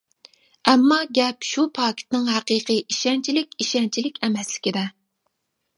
[0.71, 4.91] ئەمما گەپ شۇ پاكىتنىڭ ھەقىقىي ئىشەنچلىك-ئىشەنچلىك ئەمەسلىكىدە.